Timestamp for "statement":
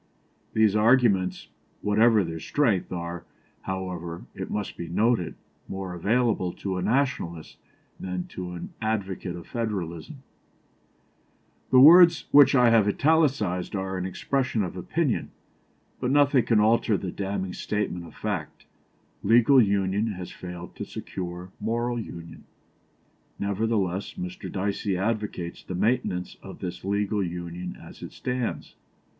17.53-18.07